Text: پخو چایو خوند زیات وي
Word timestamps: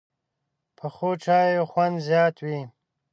پخو 0.77 1.09
چایو 1.23 1.63
خوند 1.71 1.95
زیات 2.07 2.35
وي 2.45 2.59